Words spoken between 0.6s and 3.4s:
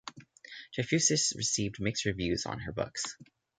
Trefusis received mixed reviews on her books.